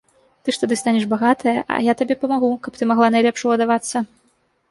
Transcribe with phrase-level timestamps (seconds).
[0.47, 3.97] Ты ж тады станеш багатая, а я табе памагу, каб ты магла найлепш уладавацца.